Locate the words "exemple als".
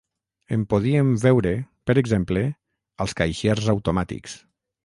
2.03-3.17